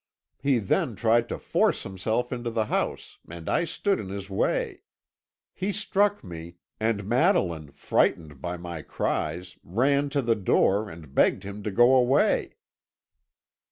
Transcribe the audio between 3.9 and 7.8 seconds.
in his way. He struck me, and Madeline,